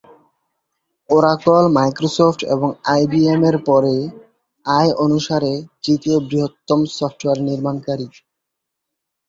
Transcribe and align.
Oracle 1.09 1.65
Microsoft 1.77 2.39
এবং 2.53 2.69
IBM 2.85 3.41
পরে, 3.67 3.95
আয় 4.65 4.91
অনুসারে 4.97 5.51
তৃতীয় 5.83 6.17
বৃহত্তম 6.29 6.79
সফটওয়্যার 6.97 7.39
নির্মাণকারী। 7.49 8.07